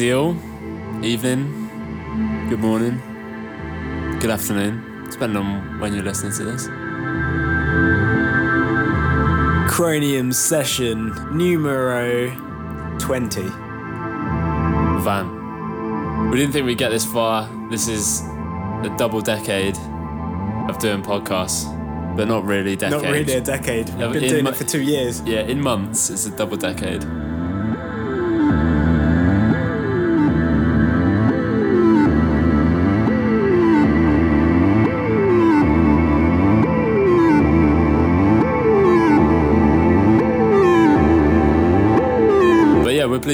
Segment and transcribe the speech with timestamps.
[0.00, 0.34] All.
[1.04, 2.48] Evening.
[2.48, 3.02] Good morning.
[4.18, 5.08] Good afternoon.
[5.10, 6.66] Depending on when you're listening to this.
[9.70, 12.30] Cranium session numero
[12.98, 13.42] 20.
[15.02, 16.30] Van.
[16.30, 17.46] We didn't think we'd get this far.
[17.70, 19.76] This is a double decade
[20.70, 21.66] of doing podcasts,
[22.16, 23.02] but not really decade.
[23.02, 23.90] Not really a decade.
[23.90, 25.20] We've been in doing it for two years.
[25.22, 27.04] Yeah, in months, it's a double decade.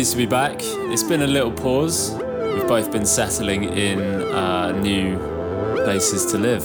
[0.06, 0.60] Pleased to be back.
[0.92, 2.12] It's been a little pause.
[2.54, 5.18] We've both been settling in uh, new
[5.82, 6.64] places to live.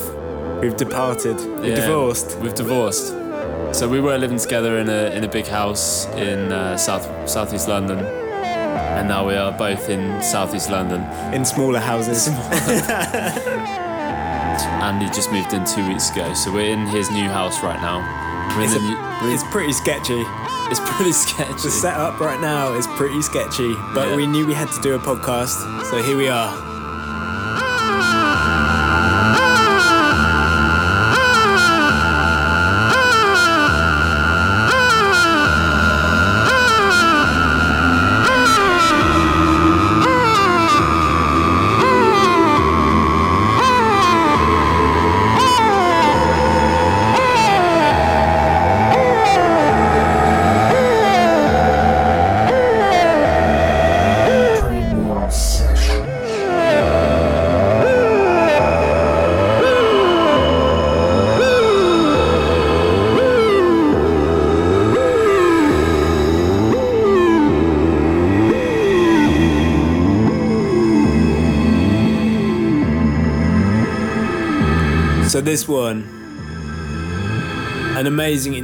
[0.62, 1.38] We've departed.
[1.38, 2.38] We're Yeah, divorced.
[2.38, 3.08] We've divorced.
[3.74, 7.68] So we were living together in a in a big house in uh, south southeast
[7.68, 7.98] London,
[8.98, 11.02] and now we are both in southeast London.
[11.34, 12.28] In smaller houses.
[14.88, 18.31] Andy just moved in two weeks ago, so we're in his new house right now.
[18.58, 20.24] It's, a- it's pretty sketchy.
[20.70, 21.54] it's pretty sketchy.
[21.54, 24.16] The setup right now is pretty sketchy, but Yeah.
[24.16, 26.71] we knew we had to do a podcast, so here we are.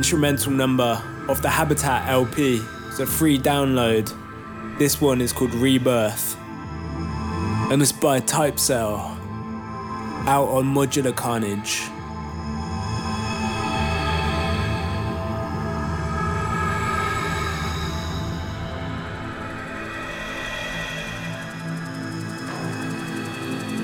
[0.08, 2.62] Instrumental number of the Habitat LP.
[2.88, 4.10] It's a free download.
[4.80, 6.38] This one is called Rebirth,
[7.70, 9.00] and it's by Type Cell,
[10.26, 11.82] out on Modular Carnage.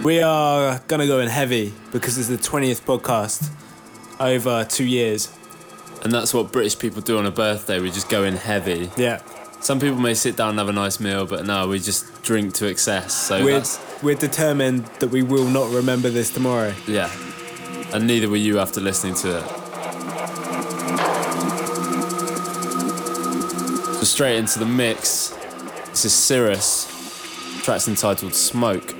[0.05, 3.49] We are gonna go in heavy because it's the 20th podcast
[4.21, 5.27] over two years.
[6.03, 7.79] And that's what British people do on a birthday.
[7.79, 8.91] We just go in heavy.
[8.97, 9.21] Yeah.
[9.61, 12.53] Some people may sit down and have a nice meal, but no, we just drink
[12.55, 13.13] to excess.
[13.13, 16.73] So We're, that's we're determined that we will not remember this tomorrow.
[16.85, 17.09] yeah,
[17.93, 19.43] and neither were you after listening to it.
[23.95, 25.29] So straight into the mix.
[25.91, 26.87] This is Cirrus.
[27.63, 28.93] Track's entitled Smoke.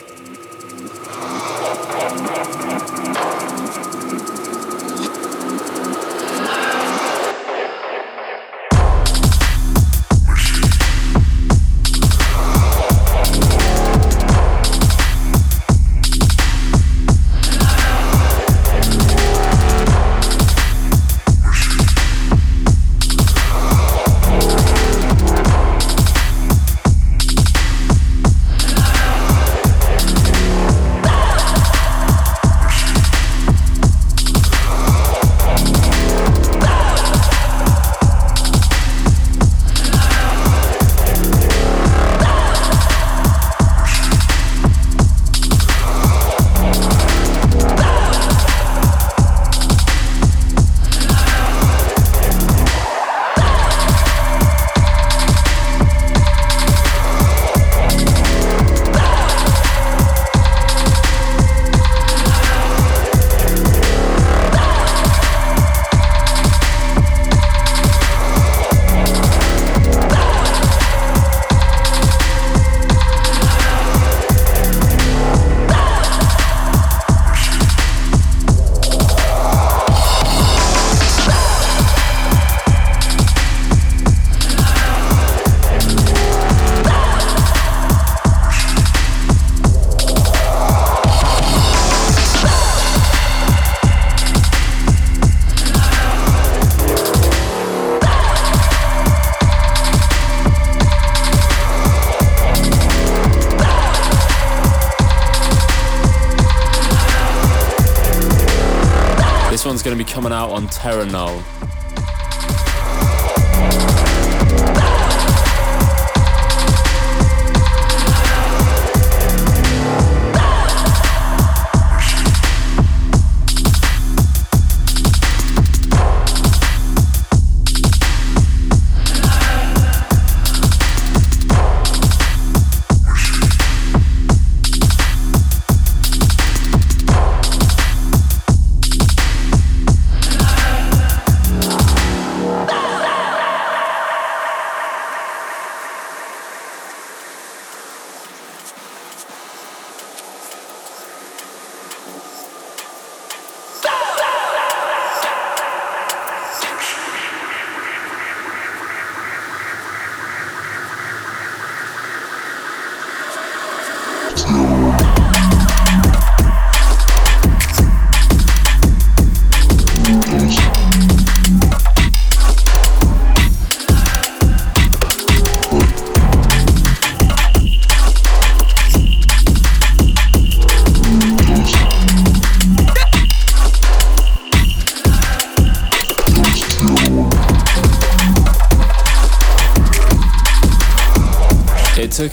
[110.78, 111.16] Coming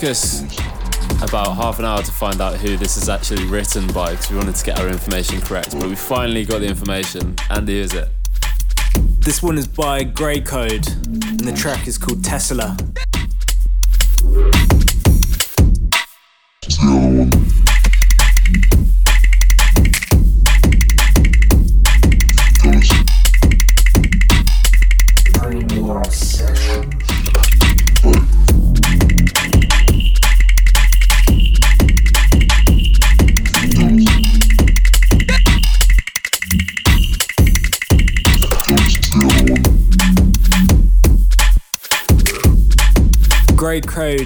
[0.01, 0.41] took us
[1.21, 4.37] about half an hour to find out who this is actually written by because we
[4.37, 7.35] wanted to get our information correct, but we finally got the information.
[7.51, 8.09] Andy, is it?
[9.19, 12.75] This one is by Grey Code, and the track is called Tesla.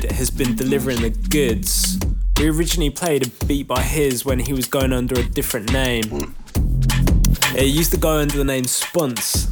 [0.06, 2.00] Code has been delivering the goods.
[2.38, 6.36] We originally played a beat by his when he was going under a different name.
[7.56, 9.50] It used to go under the name Spunce,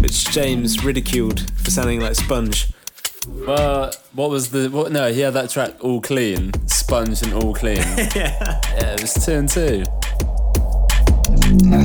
[0.00, 2.68] which James ridiculed for sounding like Sponge.
[3.44, 4.92] But what was the what?
[4.92, 7.76] No, he had that track all clean, sponge and all clean.
[8.14, 8.60] yeah.
[8.74, 9.84] Yeah, it was two and two.
[11.64, 11.84] more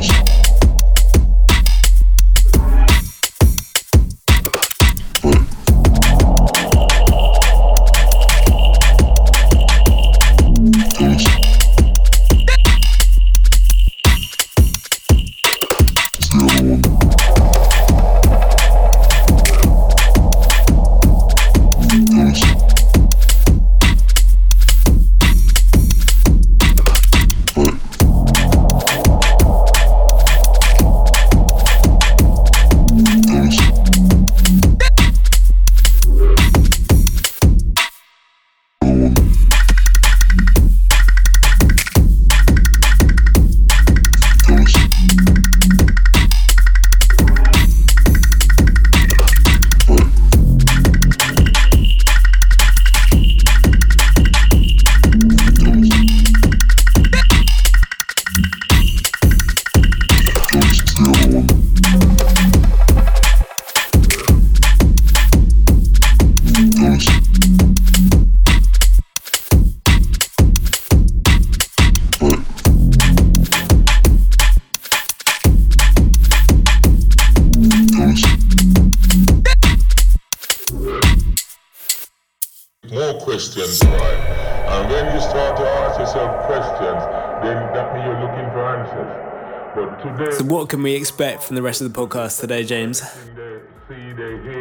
[90.95, 93.01] expect from the rest of the podcast today, James?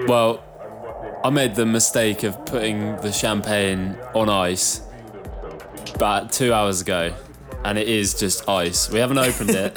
[0.07, 0.45] Well,
[1.25, 4.83] I made the mistake of putting the champagne on ice
[5.95, 7.15] about two hours ago,
[7.65, 8.91] and it is just ice.
[8.91, 9.77] We haven't opened it.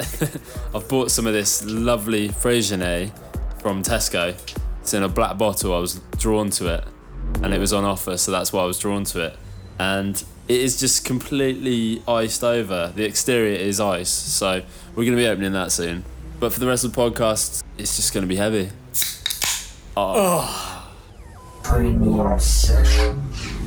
[0.74, 3.12] I've bought some of this lovely Freixenet
[3.60, 4.34] from Tesco.
[4.80, 5.74] It's in a black bottle.
[5.74, 6.84] I was drawn to it,
[7.42, 9.36] and it was on offer, so that's why I was drawn to it.
[9.78, 12.92] And it is just completely iced over.
[12.94, 14.62] The exterior is ice, so
[14.94, 16.04] we're going to be opening that soon.
[16.40, 18.70] But for the rest of the podcast, it's just going to be heavy.
[19.96, 20.94] Ah.
[22.38, 23.57] Session.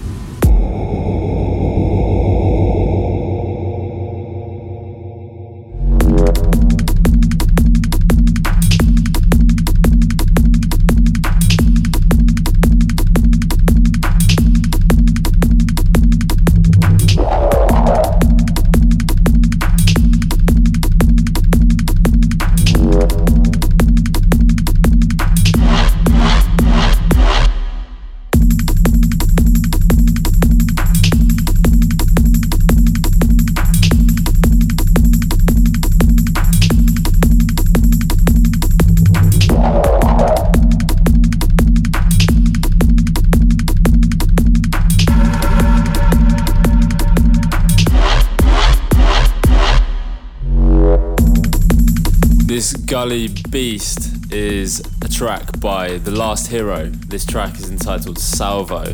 [53.12, 56.86] Gully Beast is a track by The Last Hero.
[56.86, 58.86] This track is entitled Salvo.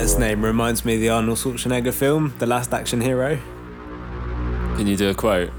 [0.00, 3.38] His name reminds me of the Arnold Schwarzenegger film, The Last Action Hero.
[4.76, 5.50] Can you do a quote?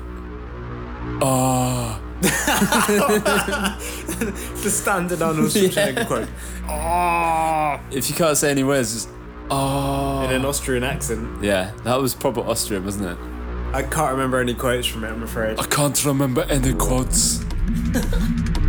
[1.21, 2.29] Oh, The
[4.69, 6.27] standard Arnold Schwarzenegger quote.
[6.67, 7.79] Ah.
[7.91, 9.09] If you can't say any words, just
[9.51, 10.23] oh.
[10.25, 11.43] In an Austrian accent.
[11.43, 13.17] Yeah, that was proper Austrian, wasn't it?
[13.75, 15.59] I can't remember any quotes from it, I'm afraid.
[15.59, 17.45] I can't remember any quotes.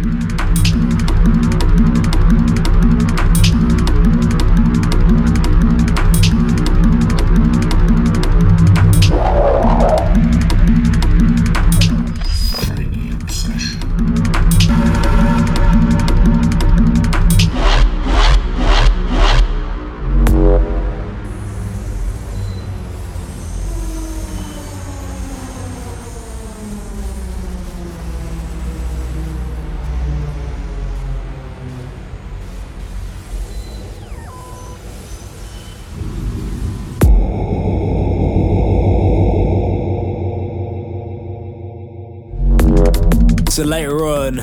[43.62, 44.40] So later on,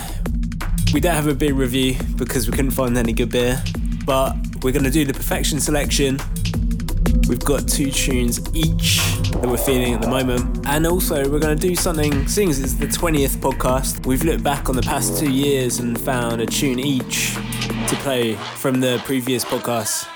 [0.93, 3.61] we don't have a beer review because we couldn't find any good beer,
[4.05, 4.33] but
[4.63, 6.21] we're gonna do the perfection selection.
[7.27, 11.57] We've got two tunes each that we're feeling at the moment, and also we're gonna
[11.57, 12.29] do something.
[12.29, 15.99] Seeing as it's the 20th podcast, we've looked back on the past two years and
[15.99, 17.33] found a tune each
[17.89, 20.07] to play from the previous podcasts.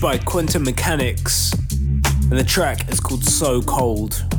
[0.00, 4.37] By Quantum Mechanics, and the track is called So Cold.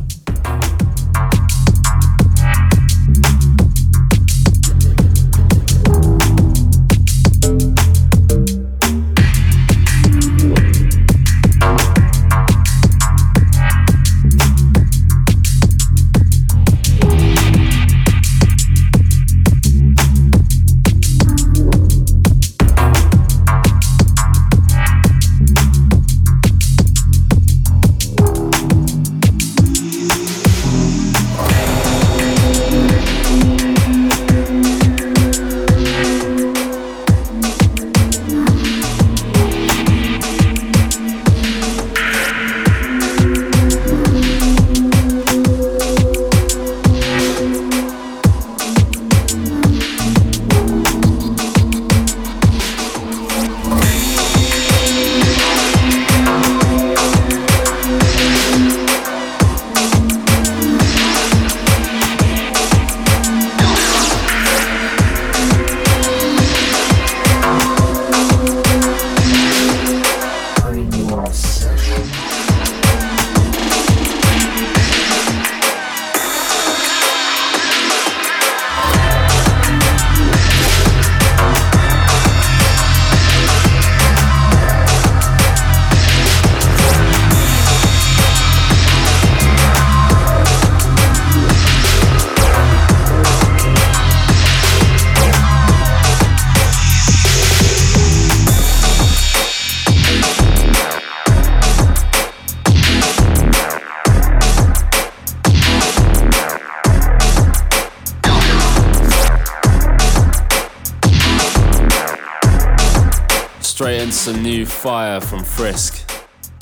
[114.80, 116.10] Fire from Frisk.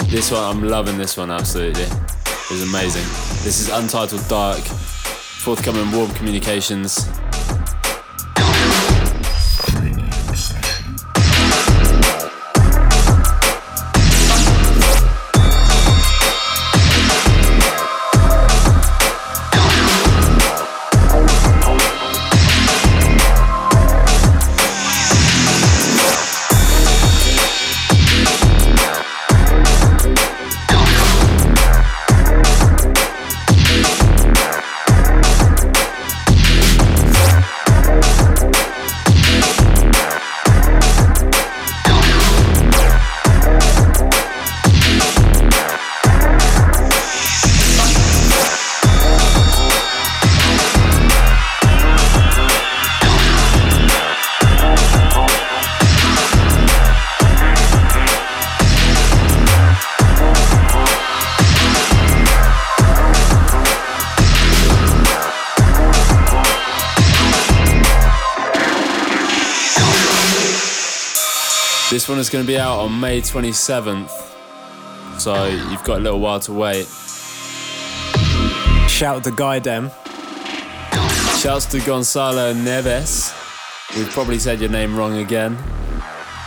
[0.07, 1.83] This one, I'm loving this one absolutely.
[1.83, 3.03] It's amazing.
[3.43, 7.07] This is Untitled Dark, forthcoming Warp Communications.
[71.89, 74.09] This one is going to be out on May 27th,
[75.17, 76.85] so you've got a little while to wait.
[78.89, 79.89] Shout to Guy Dem.
[81.39, 83.33] Shouts to Gonzalo Neves.
[83.95, 85.53] We've probably said your name wrong again.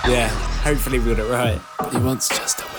[0.06, 0.28] Yeah,
[0.62, 1.58] hopefully we got it right.
[1.90, 2.69] He wants just a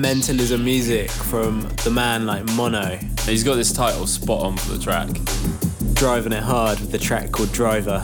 [0.00, 4.82] mentalism music from the man like Mono, He's got this title spot on for the
[4.82, 5.08] track.
[5.94, 8.02] driving it hard with the track called Driver.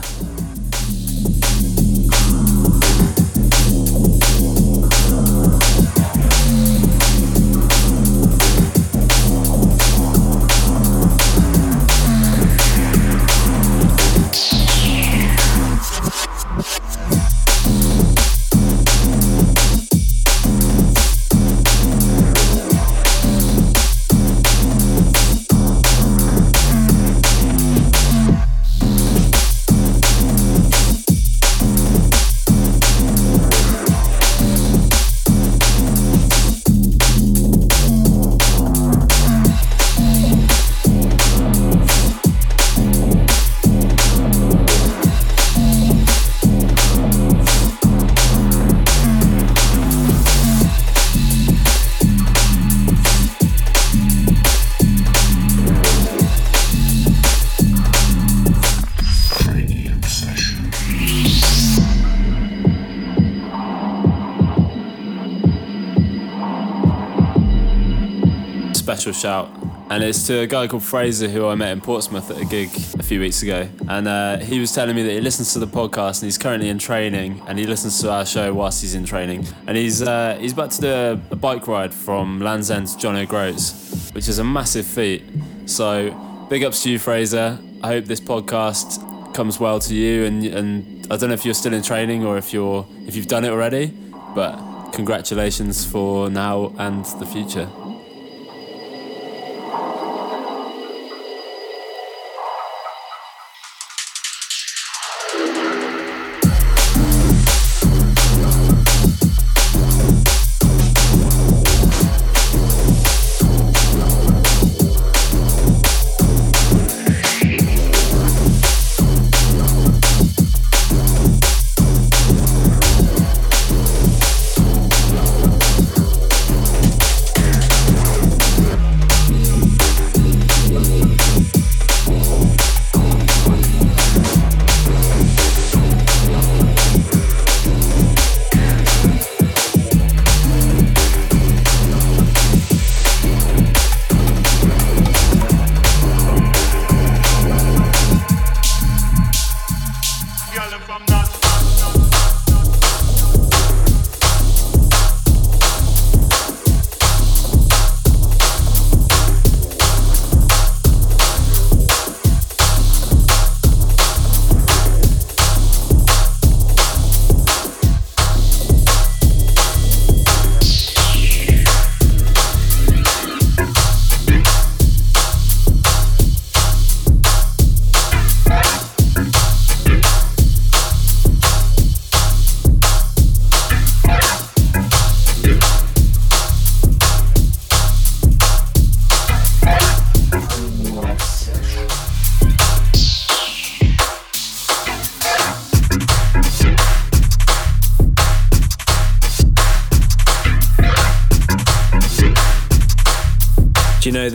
[68.97, 69.49] Special shout.
[69.91, 72.69] And it's to a guy called Fraser who I met in Portsmouth at a gig
[72.97, 73.69] a few weeks ago.
[73.87, 76.69] And uh, he was telling me that he listens to the podcast and he's currently
[76.69, 79.45] in training and he listens to our show whilst he's in training.
[79.67, 82.97] And he's uh, he's about to do a, a bike ride from Land's End to
[82.97, 85.23] John O'Groats, which is a massive feat.
[85.67, 87.59] So big ups to you, Fraser.
[87.83, 91.53] I hope this podcast comes well to you and and I don't know if you're
[91.53, 93.93] still in training or if you're if you've done it already,
[94.33, 94.57] but
[94.91, 97.69] congratulations for now and the future.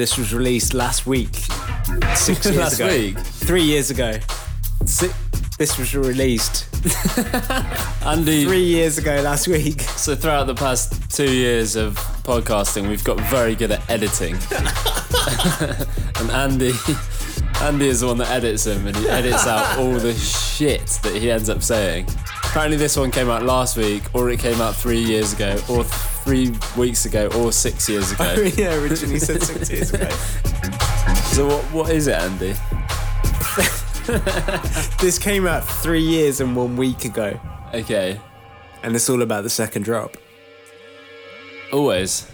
[0.03, 1.33] This was released last week.
[2.17, 2.89] Six years Last ago.
[2.89, 3.17] week?
[3.21, 4.19] Three years ago.
[4.85, 5.13] Si-
[5.59, 6.67] This was released
[8.05, 9.81] Andy, three years ago last week.
[9.83, 14.35] so throughout the past two years of podcasting, we've got very good at editing.
[16.17, 16.73] and Andy,
[17.61, 21.15] Andy is the one that edits him and he edits out all the shit that
[21.15, 22.09] he ends up saying.
[22.43, 25.85] Apparently, this one came out last week, or it came out three years ago, or
[26.25, 28.35] three weeks ago, or six years ago.
[28.37, 30.09] Oh, yeah, originally said six years ago.
[31.33, 32.55] So what, what is it, Andy?
[35.01, 37.39] This came out three years and one week ago,
[37.73, 38.21] Okay,
[38.83, 40.17] and it's all about the second drop.
[41.73, 42.29] always.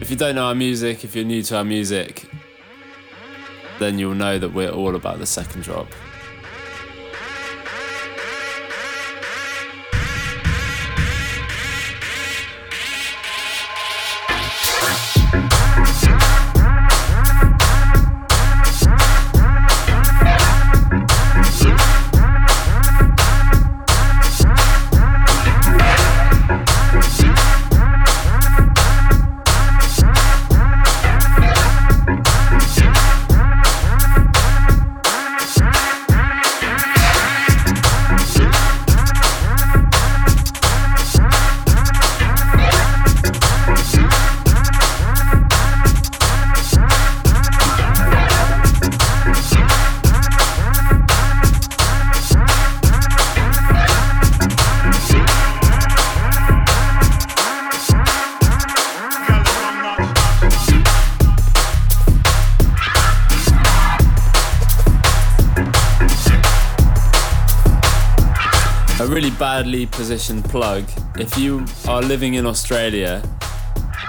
[0.00, 2.26] If you don't know our music, if you're new to our music,
[3.78, 5.86] then you'll know that we're all about the second drop.
[69.62, 70.82] Badly positioned plug.
[71.16, 73.22] If you are living in Australia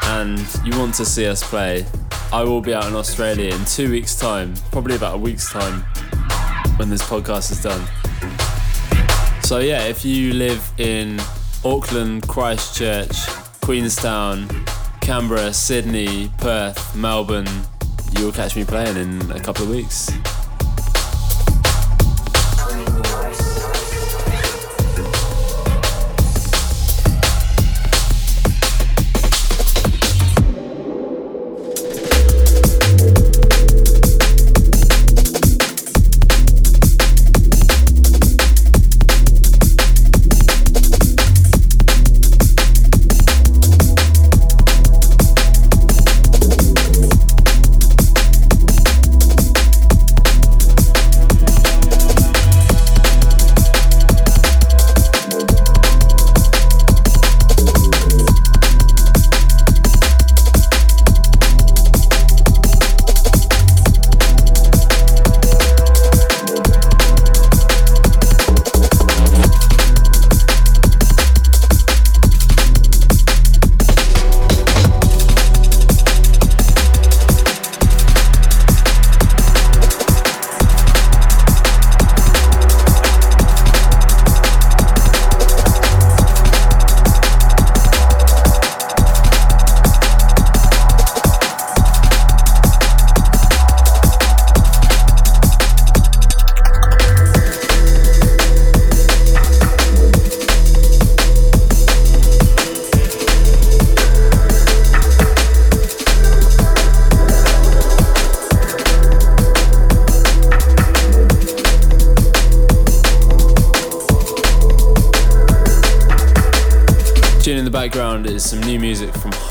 [0.06, 1.86] and you want to see us play,
[2.32, 5.82] I will be out in Australia in two weeks' time, probably about a week's time
[6.78, 7.86] when this podcast is done.
[9.44, 11.22] So, yeah, if you live in
[11.64, 13.16] Auckland, Christchurch,
[13.62, 14.48] Queenstown,
[15.02, 17.48] Canberra, Sydney, Perth, Melbourne,
[18.18, 20.10] you'll catch me playing in a couple of weeks.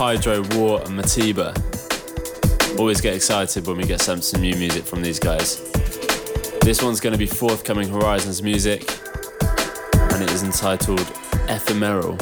[0.05, 1.57] Hydro, War, and Matiba.
[2.77, 5.71] Always get excited when we get some, some new music from these guys.
[6.63, 8.81] This one's going to be forthcoming Horizons music,
[9.95, 11.09] and it is entitled
[11.49, 12.19] Ephemeral.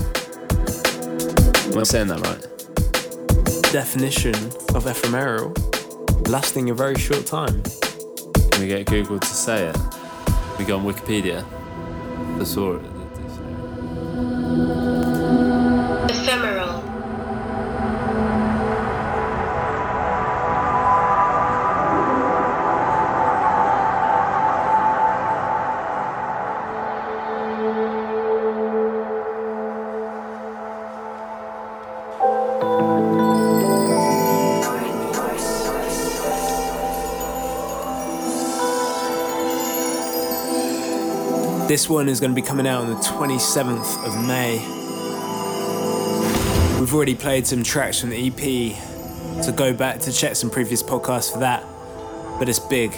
[1.72, 3.72] Am I saying that right?
[3.72, 4.34] Definition
[4.74, 5.54] of ephemeral
[6.28, 7.62] lasting a very short time.
[8.50, 9.76] Can we get Google to say it?
[10.58, 11.46] We go on Wikipedia.
[12.36, 12.44] The
[41.80, 44.58] This one is going to be coming out on the 27th of May.
[46.78, 50.82] We've already played some tracks from the EP So go back to check some previous
[50.82, 51.64] podcasts for that.
[52.38, 52.92] But it's big.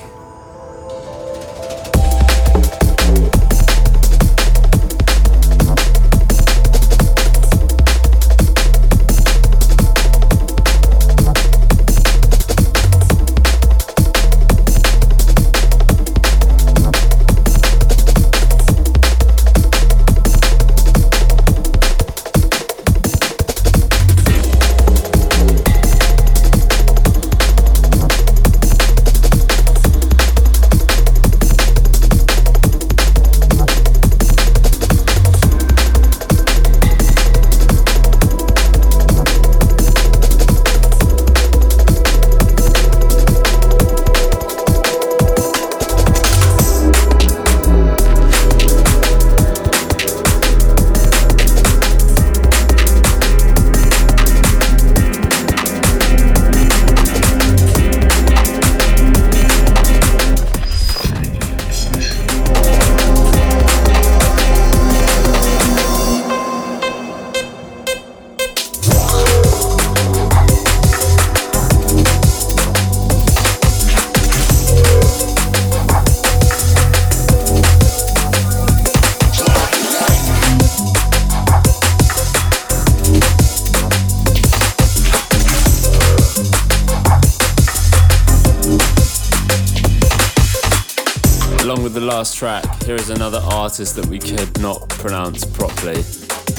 [92.23, 96.03] Last track, here is another artist that we could not pronounce properly.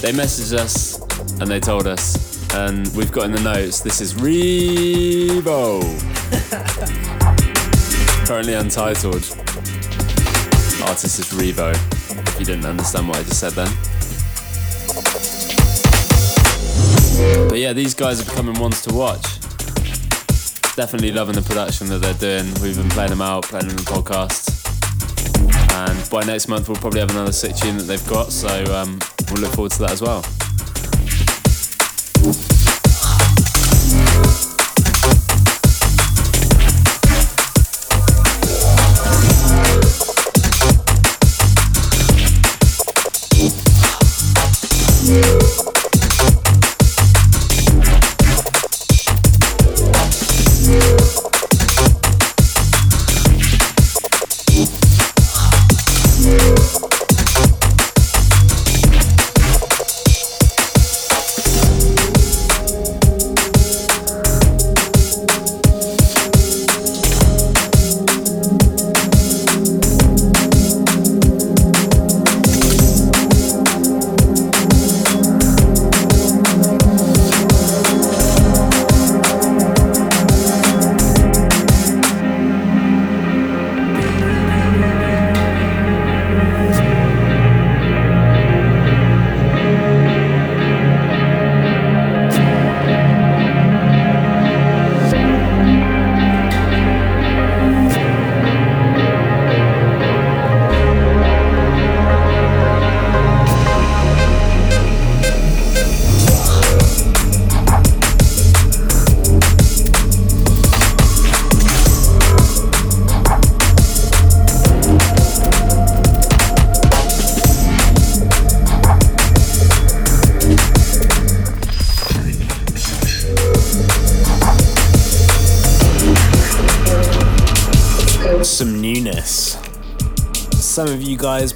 [0.04, 1.00] They messaged us
[1.40, 5.80] and they told us, and we've got in the notes this is Revo.
[8.28, 9.24] Currently untitled.
[10.86, 11.72] Artist is Revo.
[11.72, 13.72] If you didn't understand what I just said then.
[17.48, 19.40] But yeah, these guys are becoming ones to watch.
[20.76, 22.54] Definitely loving the production that they're doing.
[22.62, 24.53] We've been playing them out, playing them in the podcasts.
[25.74, 28.32] And by next month, we'll probably have another sick tune that they've got.
[28.32, 29.00] So um,
[29.32, 30.24] we'll look forward to that as well.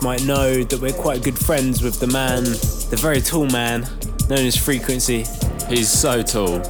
[0.01, 3.81] Might know that we're quite good friends with the man, the very tall man,
[4.29, 5.25] known as Frequency.
[5.69, 6.61] He's so tall.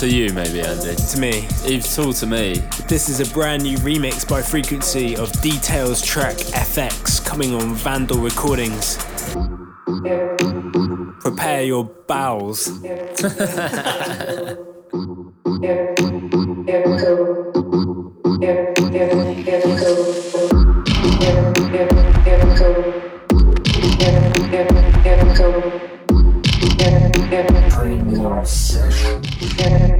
[0.00, 0.96] To you, maybe, Andy.
[0.96, 2.54] To me, He's tall to me.
[2.88, 8.18] this is a brand new remix by Frequency of Details track FX coming on Vandal
[8.18, 8.96] Recordings.
[11.22, 12.68] Prepare your bowels.
[28.44, 29.93] house.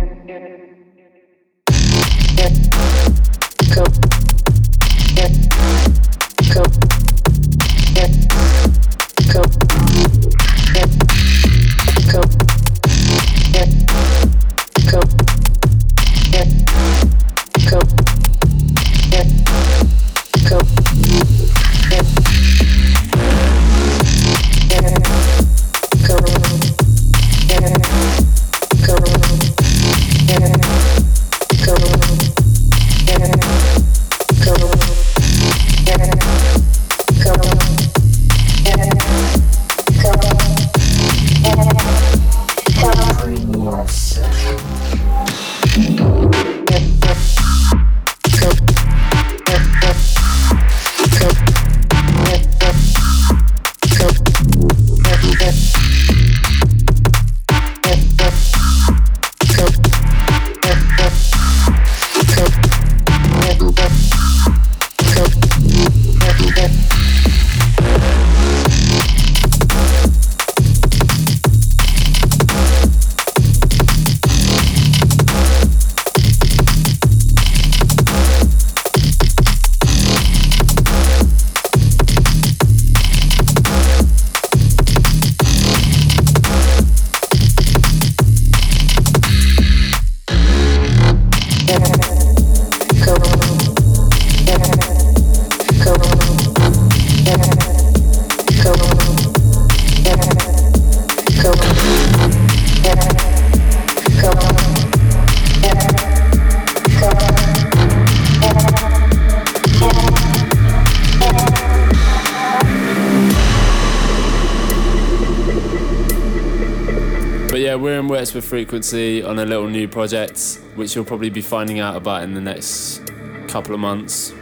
[118.55, 122.41] Frequency on a little new project, which you'll probably be finding out about in the
[122.41, 123.03] next
[123.49, 124.33] couple of months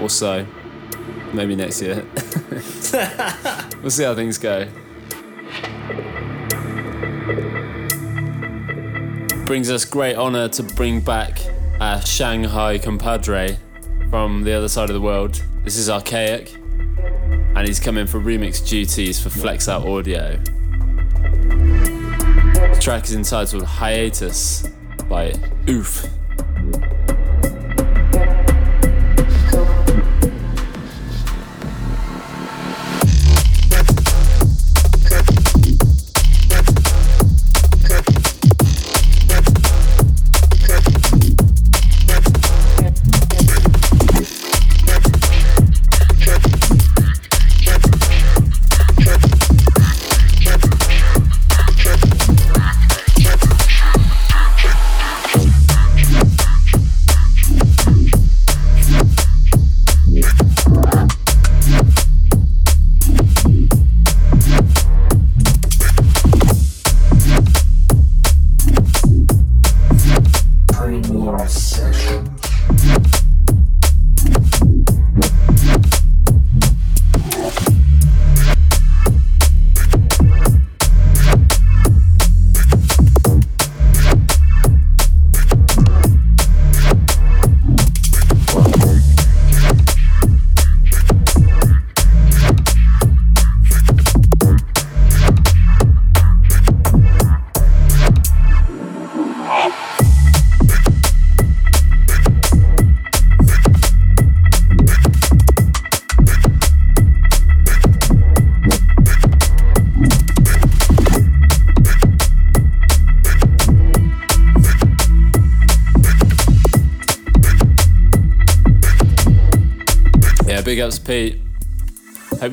[0.00, 0.46] or so.
[1.34, 1.96] Maybe next year.
[3.82, 4.66] we'll see how things go.
[9.44, 11.38] Brings us great honour to bring back
[11.80, 13.58] our Shanghai compadre
[14.08, 15.44] from the other side of the world.
[15.64, 20.40] This is Archaic, and he's coming for remix duties for Flex Out Audio.
[22.80, 24.66] Track is entitled Hiatus
[25.06, 25.34] by
[25.68, 26.06] Oof.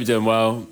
[0.08, 0.67] Doing well.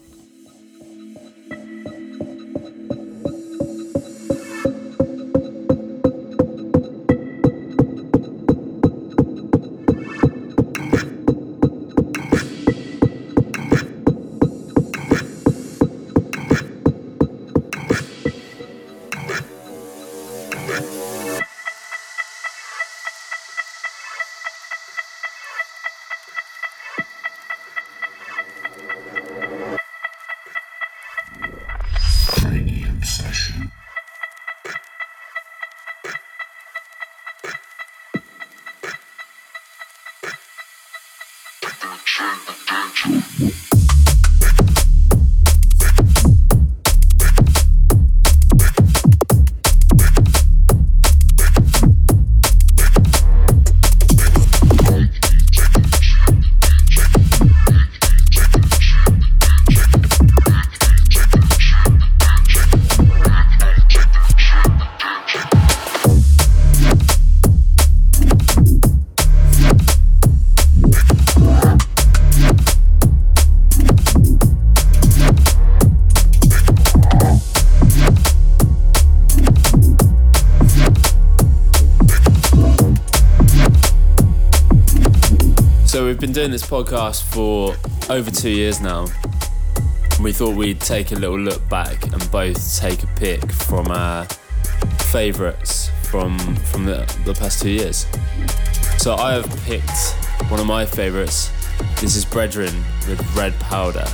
[86.15, 87.75] We've been doing this podcast for
[88.09, 89.05] over two years now.
[90.13, 93.87] And we thought we'd take a little look back and both take a pick from
[93.87, 94.23] our
[95.11, 98.07] favourites from from the, the past two years.
[98.97, 100.15] So I have picked
[100.49, 101.51] one of my favourites.
[101.99, 102.73] This is Brethren
[103.09, 104.07] with Red Powder.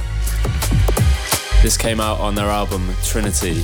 [1.62, 3.64] This came out on their album Trinity.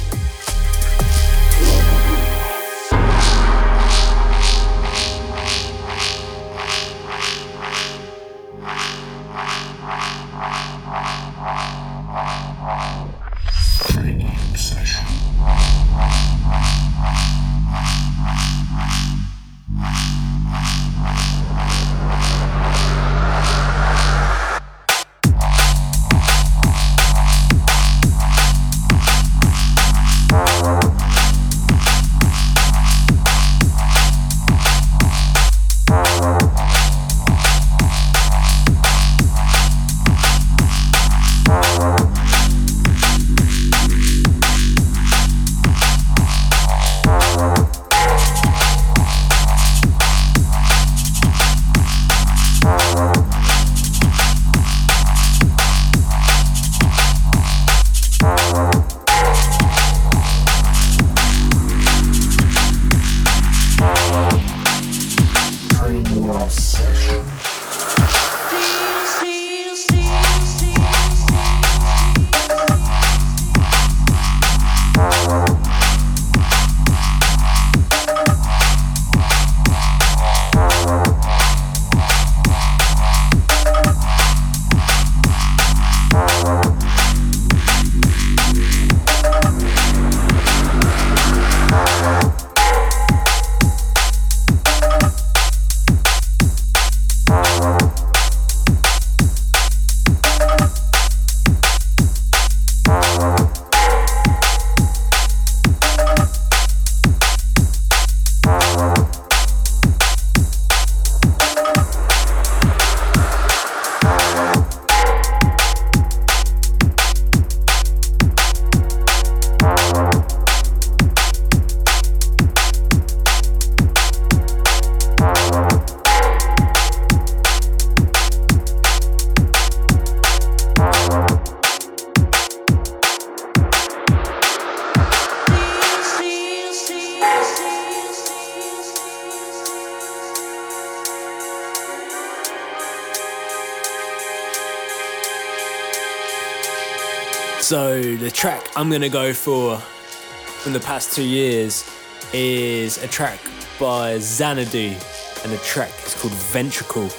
[148.27, 151.89] The track I'm gonna go for from the past two years
[152.33, 153.39] is a track
[153.79, 154.97] by Xanadu,
[155.43, 157.09] and the track is called Ventricle.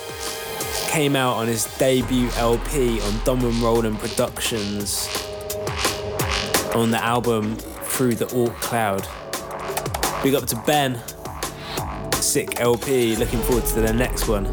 [0.91, 5.09] Came out on his debut LP on Dom and Roland Productions
[6.75, 9.09] on the album Through the Oort Cloud.
[10.23, 11.01] Big up to Ben.
[12.17, 13.17] Sick LP.
[13.17, 14.45] Looking forward to the next one.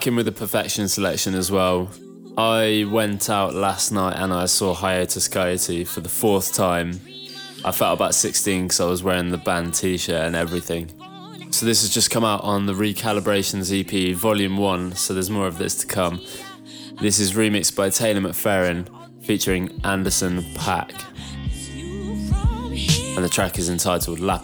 [0.00, 1.90] Back in with the perfection selection as well.
[2.38, 6.98] I went out last night and I saw Hiatus Kaiyote for the fourth time.
[7.66, 10.90] I felt about 16 because I was wearing the band t-shirt and everything.
[11.50, 15.46] So this has just come out on the Recalibrations EP Volume 1, so there's more
[15.46, 16.24] of this to come.
[17.02, 18.88] This is remixed by Taylor McFerrin
[19.22, 20.98] featuring Anderson Paak
[23.16, 24.38] and the track is entitled La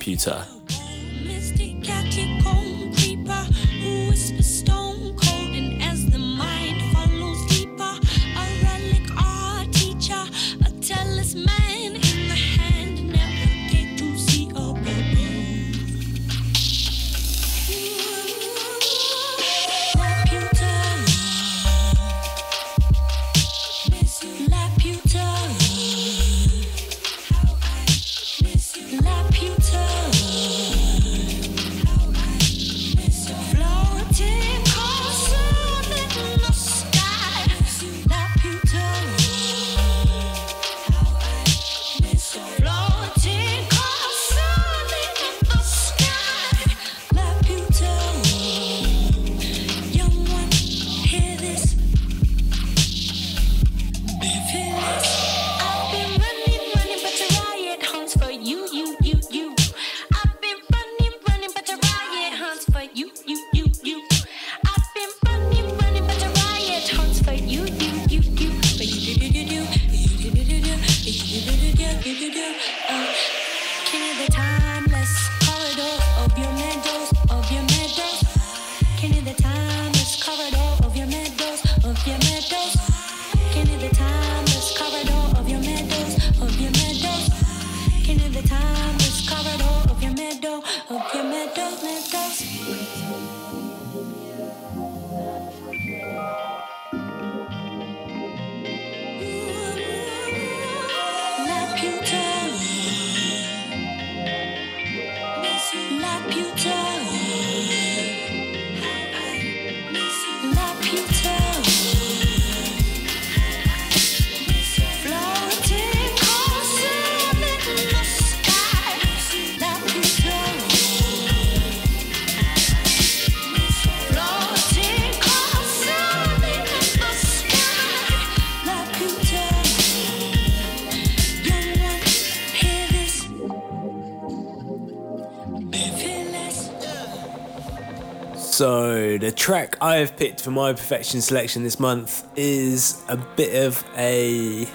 [139.26, 143.84] the track I have picked for my perfection selection this month is a bit of
[143.96, 144.68] a.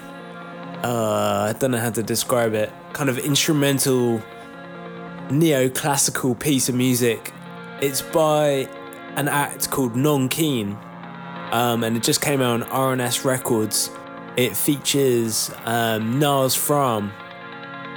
[0.84, 2.70] Uh, I don't know how to describe it.
[2.92, 4.22] Kind of instrumental,
[5.30, 7.32] neoclassical piece of music.
[7.80, 8.68] It's by
[9.16, 10.76] an act called Nonkeen,
[11.54, 13.90] um, and it just came out on R&S Records.
[14.36, 17.10] It features um, Nils Frahm,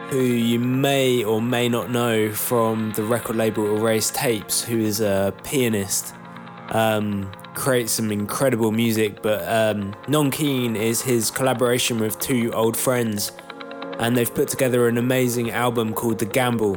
[0.08, 5.00] who you may or may not know from the record label Erased Tapes, who is
[5.00, 6.14] a pianist.
[6.70, 13.32] Um, creates some incredible music, but um, Nonkeen is his collaboration with two old friends,
[13.98, 16.76] and they've put together an amazing album called The Gamble.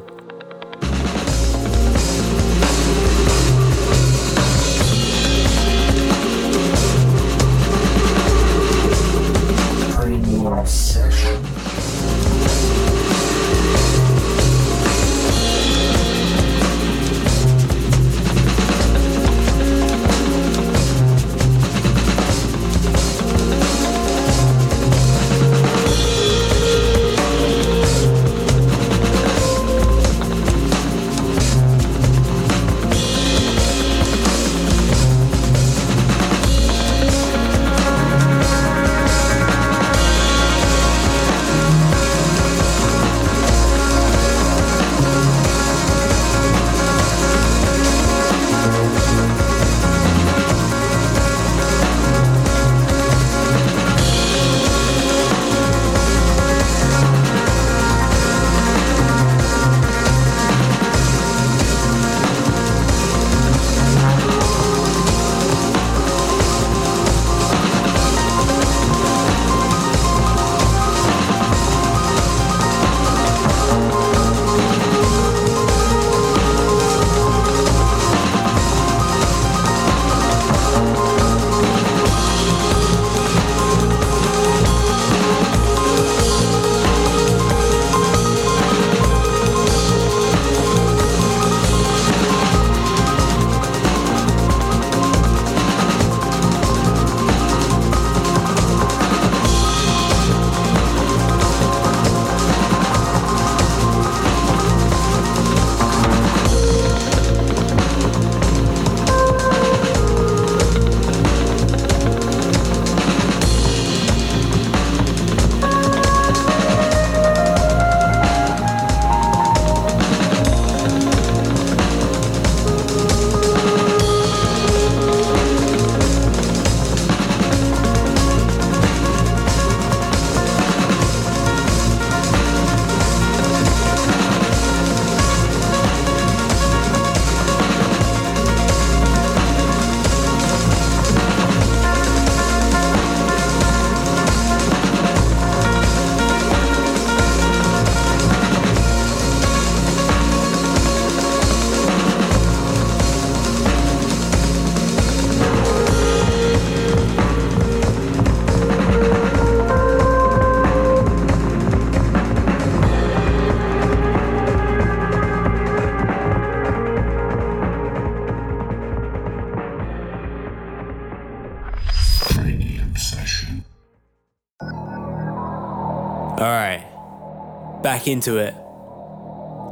[178.07, 178.53] Back into it.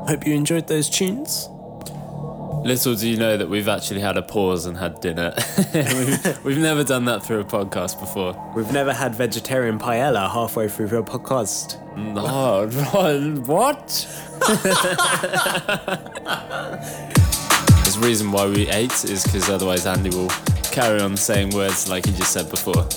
[0.08, 1.50] Hope you enjoyed those tunes.
[2.66, 5.34] Little do you know that we've actually had a pause and had dinner.
[5.74, 8.36] we've, we've never done that through a podcast before.
[8.56, 11.78] We've never had vegetarian paella halfway through a podcast.
[11.96, 12.66] Mm, oh,
[13.36, 13.88] no, what?
[17.84, 20.30] There's a reason why we ate is because otherwise Andy will
[20.72, 22.90] carry on saying words like he just said before.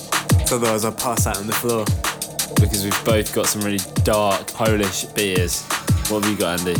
[0.47, 1.85] So otherwise I'll pass out on the floor.
[2.59, 5.63] Because we've both got some really dark Polish beers.
[6.09, 6.79] What have you got, Andy?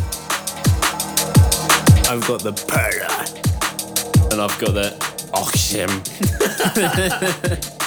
[2.10, 4.32] I've got the paella.
[4.32, 4.96] And I've got the
[5.34, 5.90] Oxim.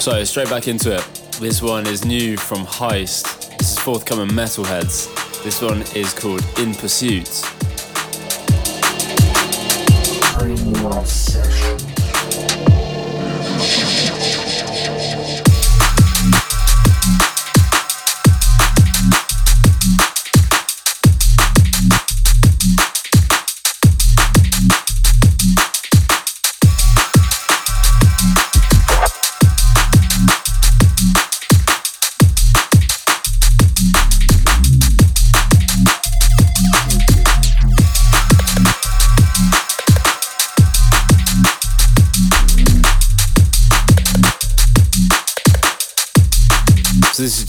[0.00, 1.04] So straight back into it.
[1.40, 3.58] This one is new from Heist.
[3.58, 5.08] This is forthcoming Metalheadz.
[5.44, 7.28] This one is called In Pursuit.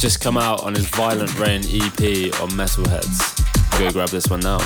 [0.02, 3.78] Just come out on his Violent Rain EP on Metalheadz.
[3.78, 4.58] Go grab this one now.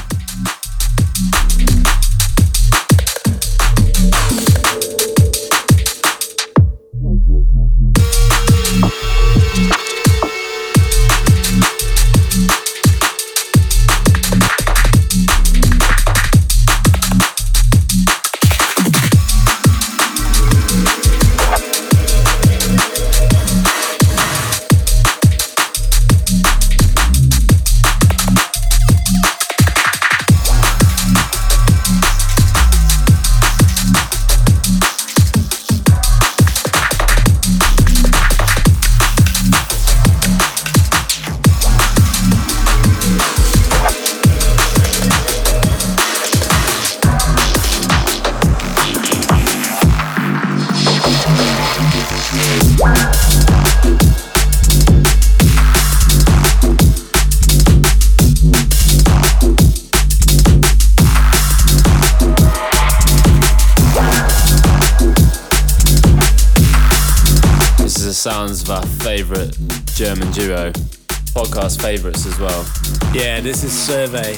[71.95, 72.65] Podcast favourites as well.
[73.13, 74.33] Yeah, this is Survey,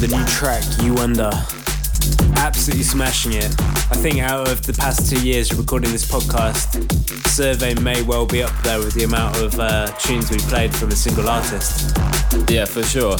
[0.00, 1.30] the new track You Wonder.
[2.36, 3.54] Absolutely smashing it.
[3.90, 6.90] I think out of the past two years recording this podcast,
[7.28, 10.90] Survey may well be up there with the amount of uh, tunes we played from
[10.90, 11.96] a single artist.
[12.48, 13.16] Yeah, for sure.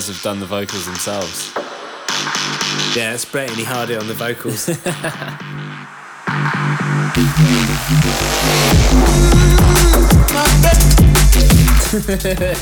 [0.00, 1.52] Guys have done the vocals themselves.
[2.96, 4.64] Yeah, it's blatantly hardy on the vocals.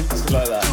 [0.09, 0.69] Just like that.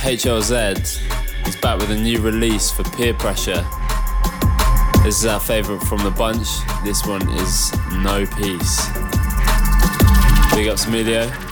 [0.00, 1.46] HLZ.
[1.46, 3.66] is back with a new release for Peer Pressure.
[5.04, 6.48] This is our favourite from the bunch.
[6.82, 8.88] This one is No Peace.
[10.54, 11.49] Big ups, Emilio.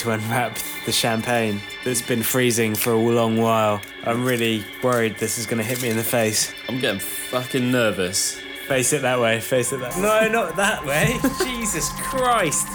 [0.00, 3.82] To unwrap the champagne that's been freezing for a long while.
[4.04, 6.54] I'm really worried this is going to hit me in the face.
[6.68, 8.40] I'm getting fucking nervous.
[8.66, 11.18] Face it that way, face it that No, not that way.
[11.44, 12.68] Jesus Christ.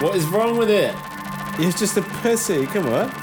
[0.00, 0.94] What is wrong with it?
[1.58, 3.21] You're just a pussy, come on.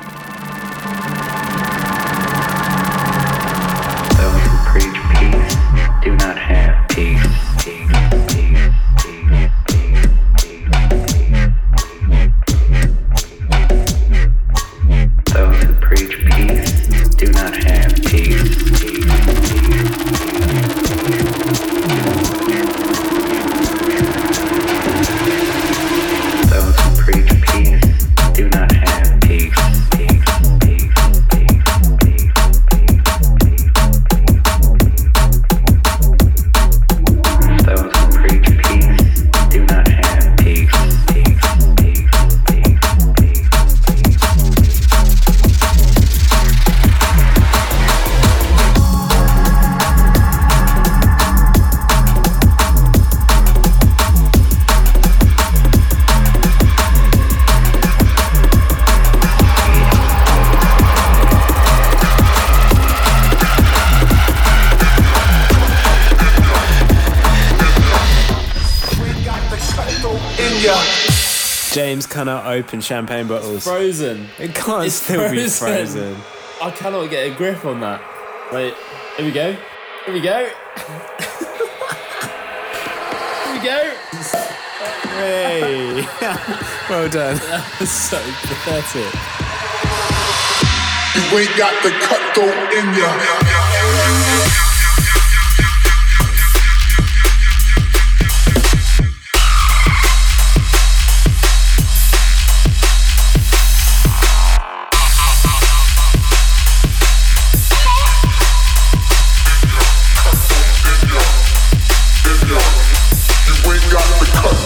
[72.60, 73.64] Open champagne bottles.
[73.64, 74.28] Frozen.
[74.38, 76.16] It can't It's still be frozen.
[76.16, 76.16] frozen.
[76.62, 78.02] I cannot get a grip on that.
[78.52, 78.74] Wait,
[79.18, 79.56] here we go.
[80.06, 80.46] Here we go.
[83.46, 83.94] here we go.
[85.16, 86.06] Hey.
[86.90, 87.36] well done.
[87.80, 89.14] That's so pathetic.
[91.16, 93.69] You ain't got the cutthroat in ya.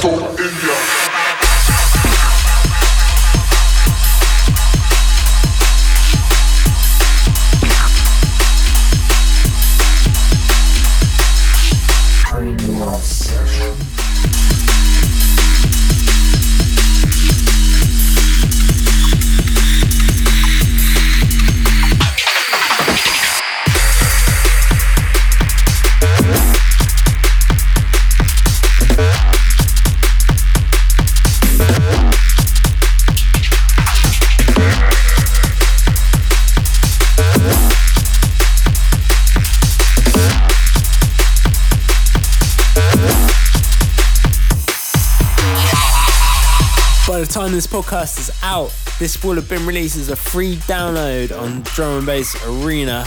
[0.03, 0.42] The
[47.93, 52.05] podcast is out, this will have been released as a free download on Drum and
[52.07, 53.05] Bass Arena.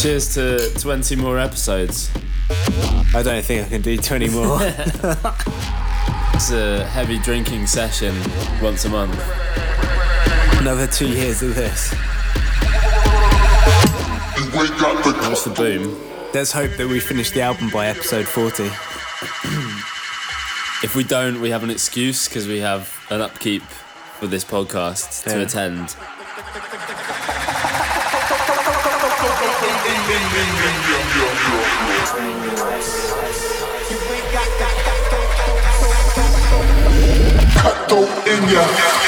[0.00, 2.10] Cheers to 20 more episodes.
[3.18, 4.58] I don't think I can do 20 more.
[6.34, 8.14] It's a heavy drinking session
[8.62, 9.20] once a month.
[10.60, 11.90] Another two years of this.
[14.38, 16.00] You ain't got the boom?
[16.32, 18.66] Let's hope that we finish the album by episode 40.
[20.84, 23.64] If we don't, we have an excuse because we have an upkeep
[24.20, 25.96] for this podcast to attend.
[37.88, 39.07] Cutthroat in ya.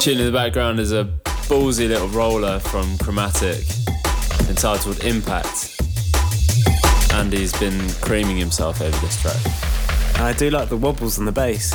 [0.00, 1.04] Tune in the background is a
[1.46, 3.66] ballsy little roller from Chromatic
[4.48, 5.78] entitled Impact.
[7.12, 9.36] Andy's been creaming himself over this track.
[10.18, 11.74] I do like the wobbles on the bass.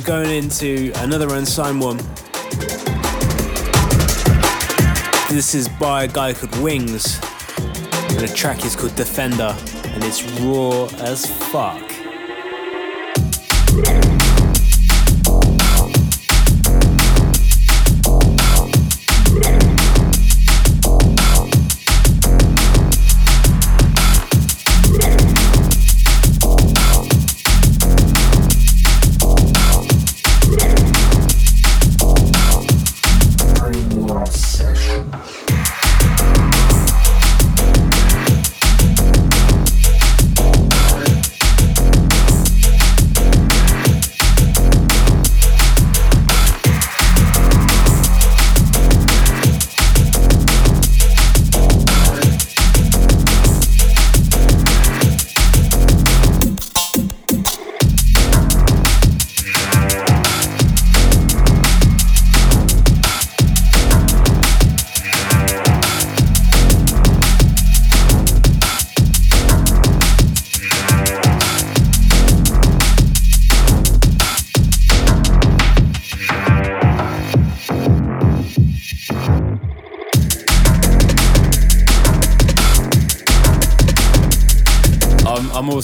[0.00, 1.98] We're going into another unsigned one.
[5.28, 7.20] This is by a guy called Wings.
[7.58, 9.54] And the track is called Defender.
[9.84, 11.90] And it's raw as fuck.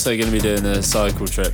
[0.06, 1.52] Also going to be doing a cycle trip.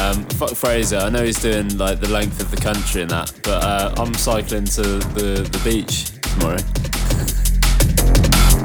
[0.00, 0.96] Um, fuck Fraser.
[0.96, 4.12] I know he's doing like the length of the country and that, but uh, I'm
[4.14, 6.58] cycling to the, the beach tomorrow.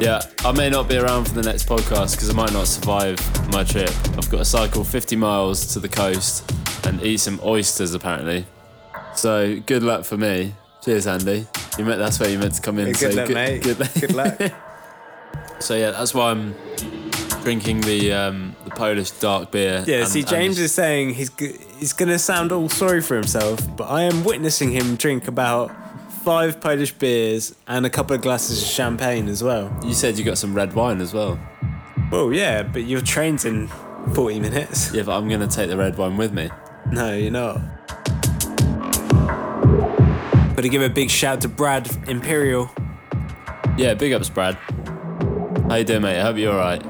[0.00, 3.20] yeah, I may not be around for the next podcast because I might not survive
[3.52, 3.90] my trip.
[4.18, 6.52] I've got to cycle 50 miles to the coast
[6.84, 8.44] and eat some oysters apparently.
[9.14, 10.52] So good luck for me.
[10.84, 11.46] Cheers, Andy.
[11.78, 12.88] You meant that's where you meant to come in.
[12.88, 13.62] Yeah, so good luck, mate.
[13.62, 14.40] Good, Good luck.
[15.60, 16.56] so yeah, that's why I'm
[17.46, 19.84] drinking the um, the Polish dark beer.
[19.86, 23.60] Yeah, and- see, James is saying he's g- he's gonna sound all sorry for himself,
[23.76, 25.70] but I am witnessing him drink about
[26.24, 29.70] five Polish beers and a couple of glasses of champagne as well.
[29.84, 31.38] You said you got some red wine as well.
[32.10, 33.68] Well, yeah, but your train's in
[34.12, 34.92] forty minutes.
[34.92, 36.50] Yeah, but I'm gonna take the red wine with me.
[36.90, 37.60] No, you're not.
[40.56, 42.70] Got to give a big shout to Brad Imperial.
[43.78, 44.54] Yeah, big ups, Brad.
[45.68, 46.18] How you doing, mate?
[46.18, 46.82] I hope you're alright.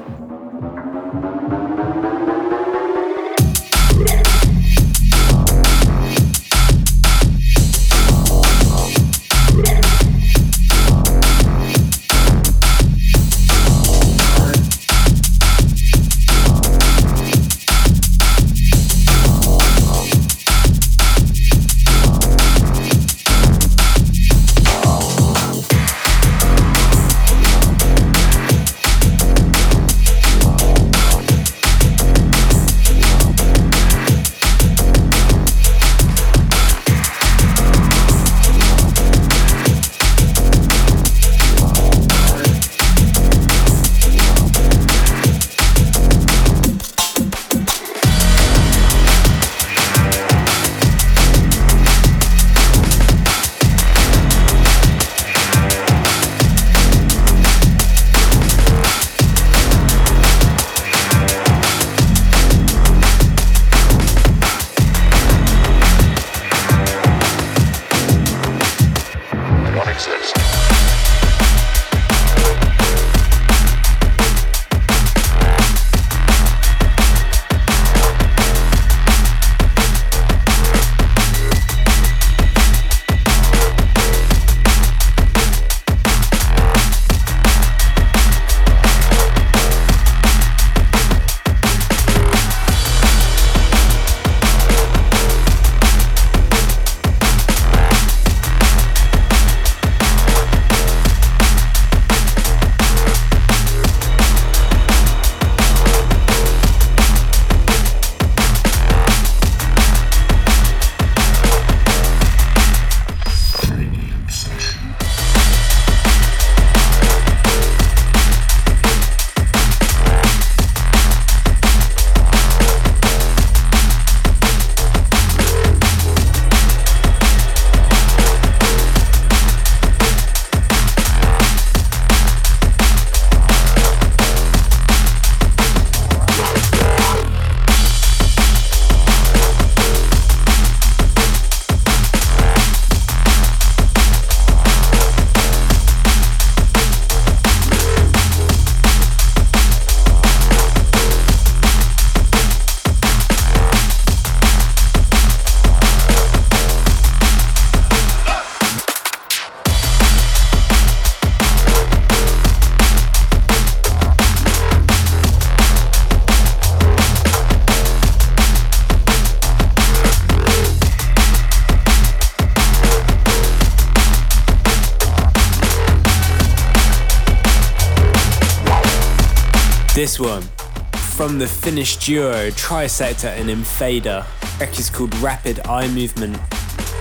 [181.67, 184.25] Finnish duo Trisector and Infader.
[184.55, 186.39] Track is called Rapid Eye Movement,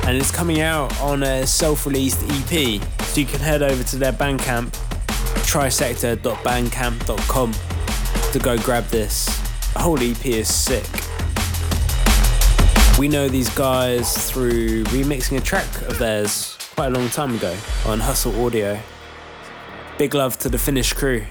[0.04, 2.82] and it's coming out on a self-released EP.
[3.02, 4.72] So you can head over to their Bandcamp,
[5.46, 7.52] trisector.bandcamp.com,
[8.32, 9.26] to go grab this.
[9.74, 10.88] The whole EP is sick.
[12.98, 17.56] We know these guys through remixing a track of theirs quite a long time ago
[17.86, 18.80] on Hustle Audio.
[19.96, 21.24] Big love to the Finnish crew.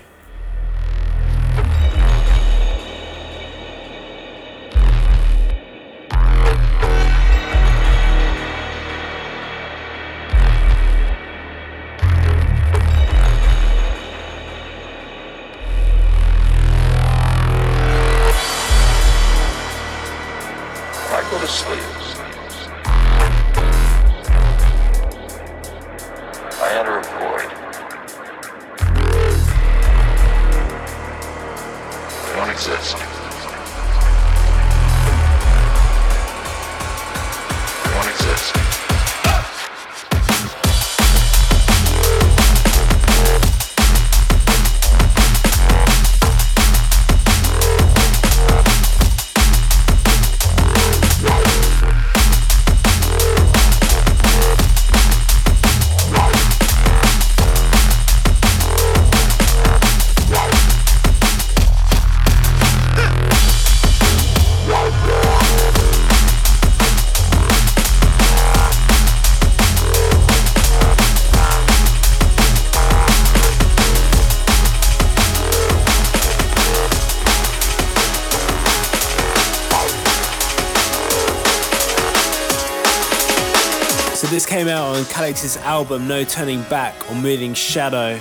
[84.96, 88.18] On Calyx's album No Turning Back or Moving Shadow.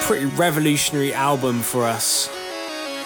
[0.00, 2.28] Pretty revolutionary album for us.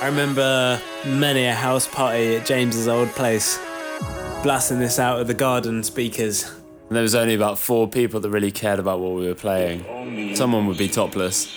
[0.01, 3.59] I remember many a house party at James's old place,
[4.43, 6.45] blasting this out of the garden speakers.
[6.45, 10.35] And there was only about four people that really cared about what we were playing.
[10.35, 11.55] Someone would be topless.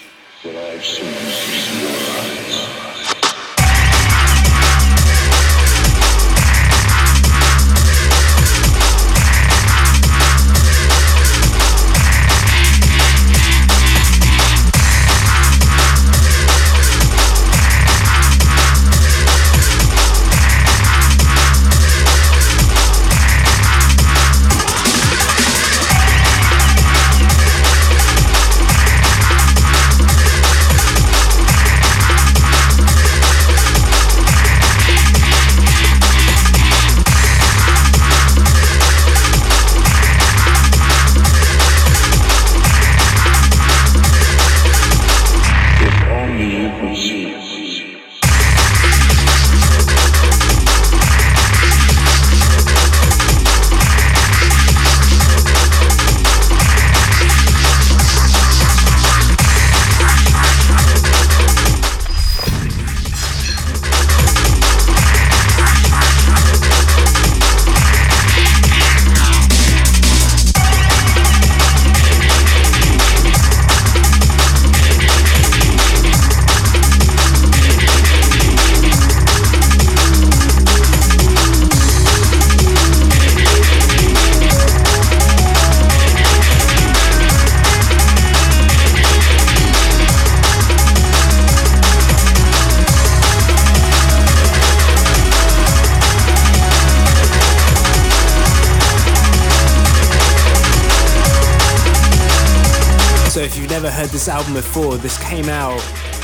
[104.72, 105.82] This came out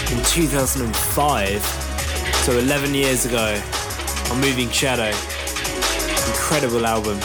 [0.09, 1.61] in 2005,
[2.45, 3.61] so 11 years ago
[4.31, 5.11] A Moving Shadow.
[6.31, 7.19] Incredible album.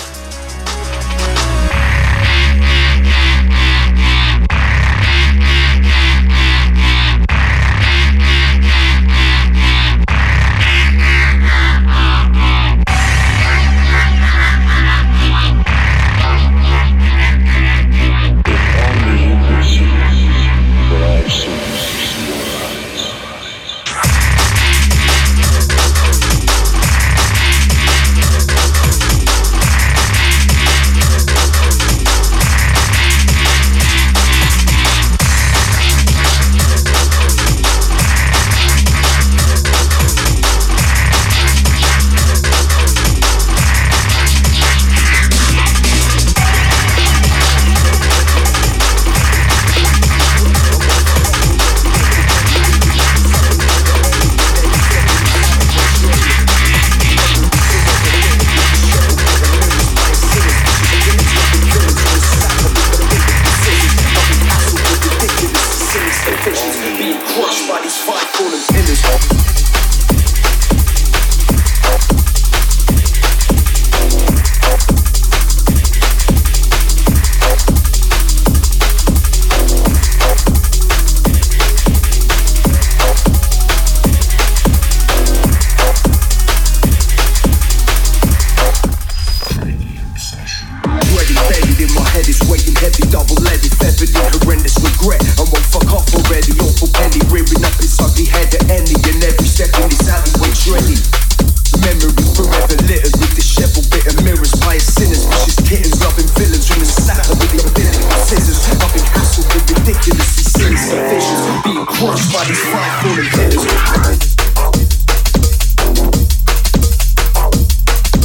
[110.83, 113.27] Ridiculously sinister visions, being crushed by these five fallen.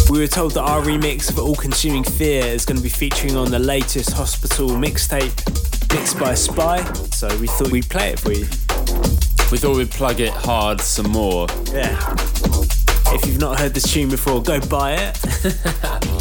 [0.10, 3.36] We were told that our remix of All Consuming Fear is going to be featuring
[3.36, 5.34] on the latest Hospital mixtape,
[5.94, 8.46] mixed by Spy, so we thought we'd play it for you.
[9.52, 11.48] We thought we'd plug it hard some more.
[11.72, 12.16] Yeah.
[13.14, 16.14] If you've not heard this tune before, go buy it.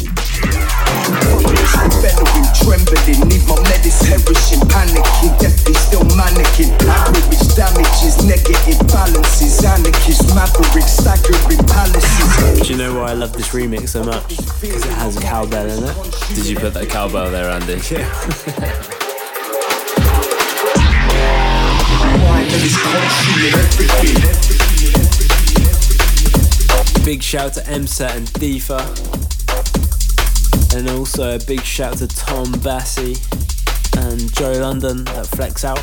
[1.07, 6.69] Bellowing, trembling, need my medicine, perishing, panicking, deathly still mannequin.
[6.83, 12.67] Average damages, negative balances, anarchists, mavericks, staggering palaces.
[12.67, 14.27] Do you know why I love this remix so much?
[14.61, 15.95] Because it has a cowbell in it.
[16.35, 17.77] Did you put that cowbell there, Andy?
[22.27, 24.17] Mind that is consuming everything.
[27.05, 29.26] Big shout to MSET and Defa.
[30.77, 33.17] And also a big shout to Tom Bassey
[33.97, 35.79] and Joe London at Flex Out.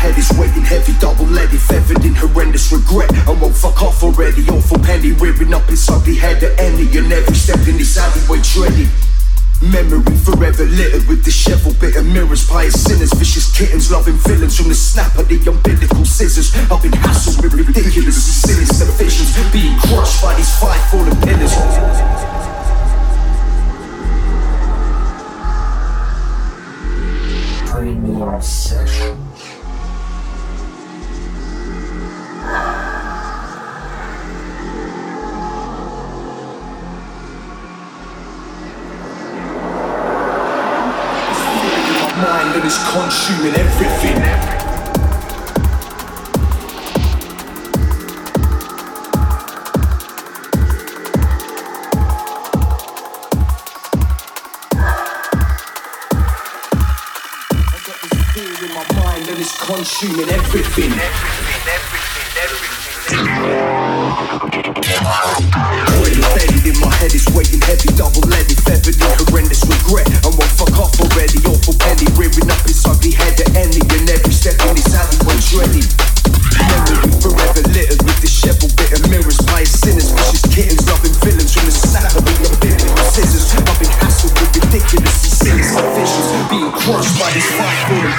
[0.00, 3.10] Head is weighing heavy, double-leaded, feathered in horrendous regret.
[3.28, 7.12] I won't fuck off already, awful penny rearing up its ugly head at any and
[7.12, 8.88] every step in this alleyway dreaded.
[9.62, 14.74] Memory forever littered with disheveled bitter mirrors, pious sinners, vicious kittens, loving villains from the
[14.74, 16.54] snap of the umbilical scissors.
[16.72, 21.52] I've been hassled with ridiculous sinister visions, being crushed by these five fallen pillars.
[27.68, 29.29] Premium session.
[42.70, 42.76] My
[58.94, 60.92] mind and it's consuming everything.
[60.92, 63.26] It's consuming everything.
[65.90, 68.09] Already embedded in my head is weighing heavy, double-leaded,
[75.60, 75.88] dreaded.
[76.56, 81.72] Memory forever littered with disheveled bitter mirrors, pious sinners, vicious kittens, loving villains from the
[81.72, 83.52] snap of the umbilical scissors.
[83.52, 87.30] I've been hassled with ridiculous and sinister visions, being crushed by
[87.60, 88.09] five fallen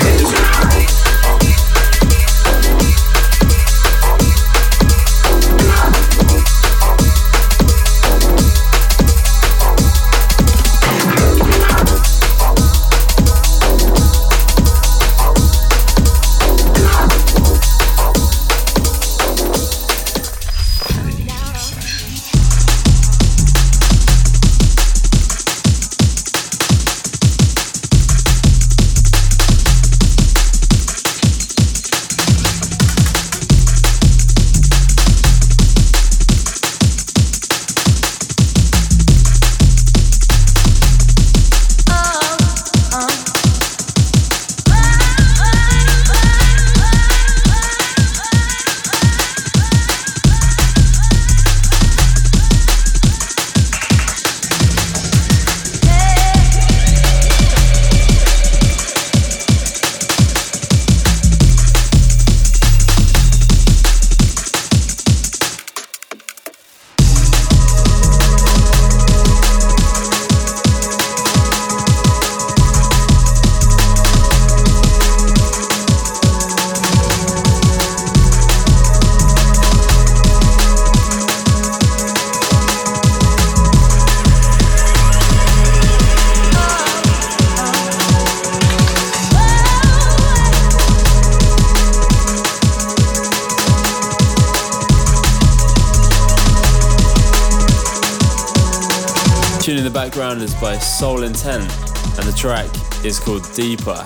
[101.01, 102.69] Soul Intent, and the track
[103.03, 104.05] is called Deeper.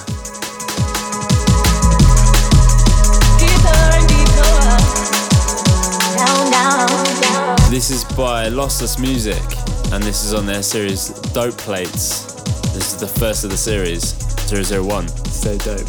[7.70, 9.44] This is by Lossless Music,
[9.92, 12.34] and this is on their series Dope Plates.
[12.72, 14.14] This is the first of the series,
[14.50, 15.10] 001.
[15.10, 15.80] So dope.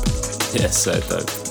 [0.53, 1.46] Yes, so dope.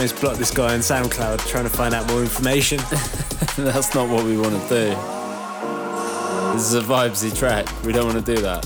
[0.00, 2.78] Almost blocked this guy on SoundCloud trying to find out more information.
[3.58, 4.94] That's not what we want to do.
[6.54, 7.66] This is a vibesy track.
[7.84, 8.62] We don't want to do that.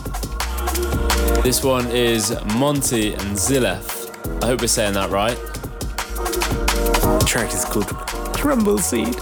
[1.42, 4.44] This one is Monty and Zilef.
[4.44, 5.36] I hope we're saying that right.
[7.18, 7.88] the track is called
[8.36, 9.16] Crumble Seed.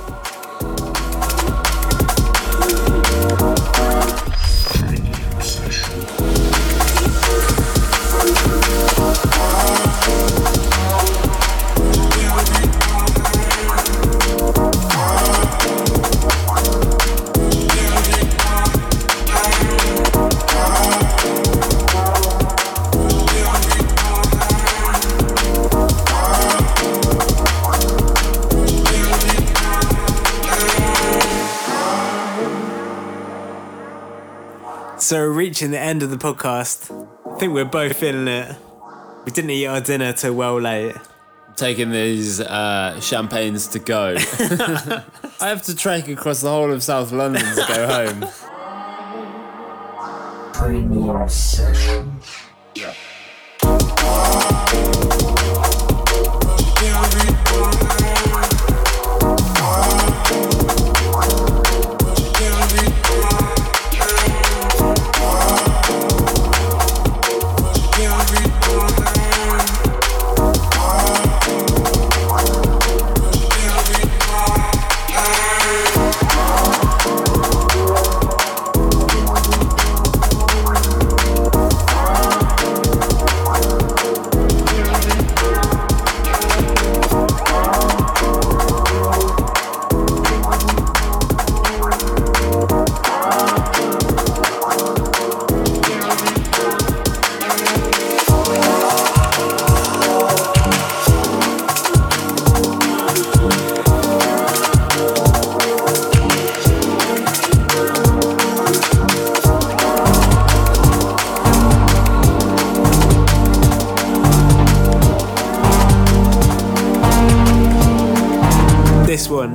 [35.12, 36.90] So we're reaching the end of the podcast.
[37.30, 38.56] I think we're both feeling it.
[39.26, 40.96] We didn't eat our dinner till well late.
[41.54, 44.16] Taking these uh, champagnes to go.
[44.18, 48.24] I have to trek across the whole of South London to go home.
[50.54, 52.48] Premium sessions.
[52.74, 52.96] This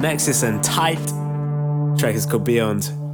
[0.02, 0.98] Nexus and Tight.
[1.98, 3.07] track is called Beyond.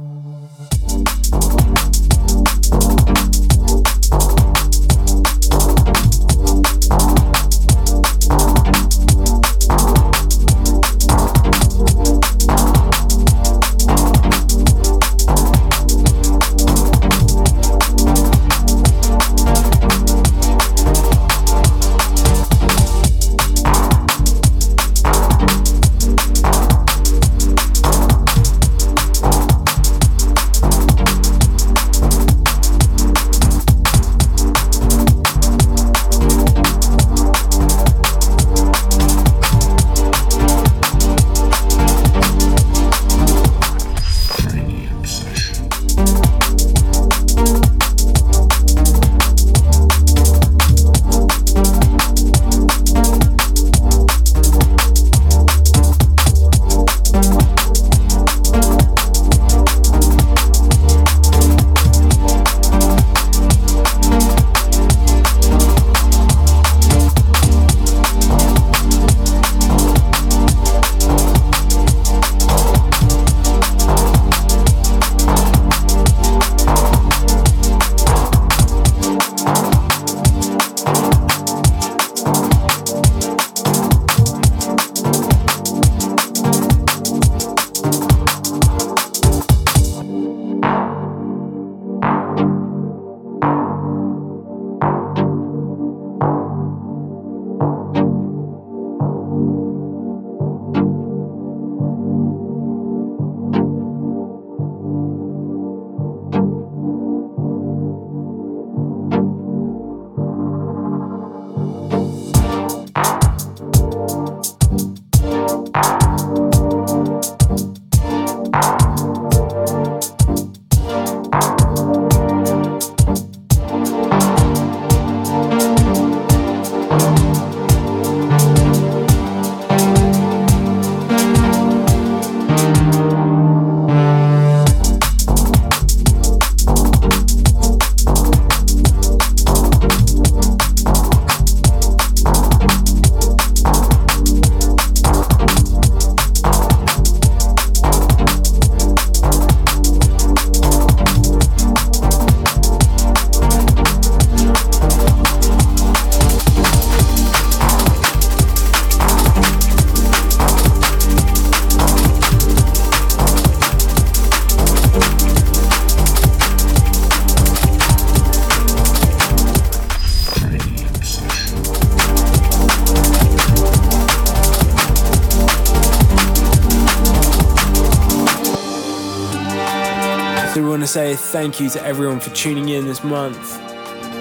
[180.94, 183.60] Say thank you to everyone for tuning in this month.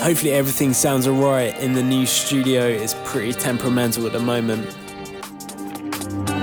[0.01, 2.65] Hopefully, everything sounds alright in the new studio.
[2.65, 4.65] It's pretty temperamental at the moment.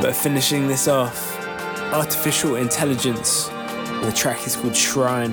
[0.01, 1.37] But finishing this off,
[1.93, 3.49] Artificial Intelligence.
[3.49, 5.33] The track is called Shrine.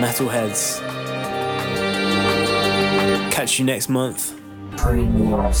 [0.00, 0.80] Metalheadz.
[3.30, 4.36] Catch you next month.
[4.76, 5.52] Premium.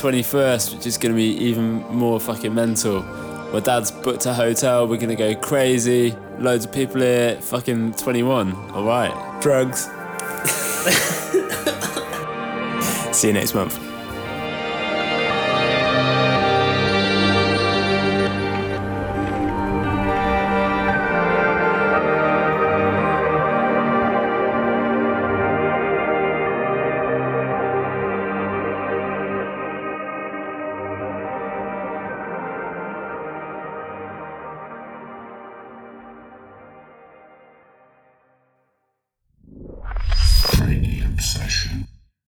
[0.00, 3.02] 21st, which is going to be even more fucking mental.
[3.52, 4.86] My dad's booked a hotel.
[4.86, 6.14] We're going to go crazy.
[6.38, 7.40] Loads of people here.
[7.40, 8.54] Fucking 21.
[8.72, 9.40] All right.
[9.40, 9.88] Drugs.
[13.16, 13.87] See you next month.